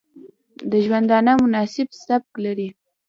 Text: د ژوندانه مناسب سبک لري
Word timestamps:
د 0.71 0.71
ژوندانه 0.85 1.31
مناسب 1.43 1.87
سبک 2.05 2.31
لري 2.45 2.69